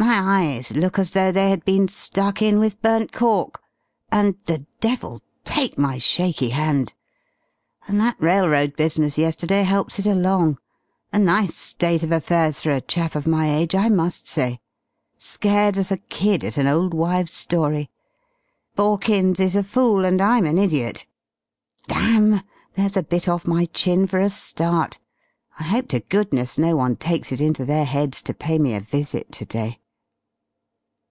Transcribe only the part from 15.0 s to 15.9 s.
Scared as